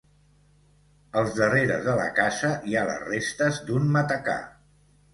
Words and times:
Als 1.21 1.35
darreres 1.41 1.85
de 1.89 1.95
la 2.01 2.09
casa 2.23 2.51
hi 2.71 2.75
ha 2.81 2.89
les 2.91 3.07
restes 3.13 3.65
d'un 3.71 3.89
matacà. 3.99 4.41